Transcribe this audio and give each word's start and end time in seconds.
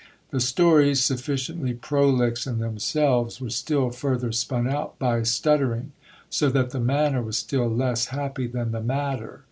The 0.31 0.39
stories, 0.39 0.99
sufficiently 1.03 1.75
prolix 1.75 2.47
in 2.47 2.57
themselves, 2.57 3.39
were 3.39 3.51
still 3.51 3.91
further 3.91 4.31
spun 4.31 4.67
out 4.67 4.97
by 4.97 5.21
stutter 5.21 5.75
ing; 5.75 5.91
so 6.27 6.49
that 6.49 6.71
the 6.71 6.79
manner 6.79 7.21
was 7.21 7.37
still 7.37 7.69
less 7.69 8.07
happy 8.07 8.47
than 8.47 8.71
the 8.71 8.81
matter. 8.81 9.39